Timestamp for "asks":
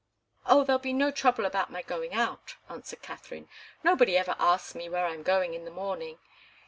4.39-4.73